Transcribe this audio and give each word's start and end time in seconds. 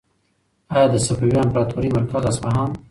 ایا 0.73 0.85
د 0.93 0.95
صفوي 1.05 1.31
امپراطورۍ 1.43 1.89
مرکز 1.97 2.23
اصفهان 2.29 2.69
و؟ 2.71 2.75